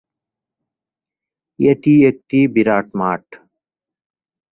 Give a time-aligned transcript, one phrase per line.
[1.59, 3.23] এটি একটি বিরাট মাঠ।